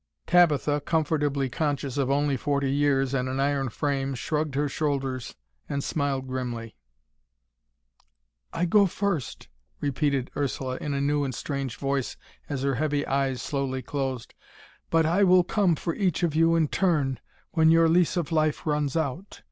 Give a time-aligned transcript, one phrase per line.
[0.25, 5.35] Tabitha, comfortably conscious of only forty years and an iron frame, shrugged her shoulders
[5.69, 6.75] and smiled grimly.
[8.51, 9.47] "I go first,"
[9.79, 12.17] repeated Ursula in a new and strange voice
[12.49, 14.33] as her heavy eyes slowly closed,
[14.89, 17.19] "but I will come for each of you in turn,
[17.51, 19.39] when your lease of life runs out.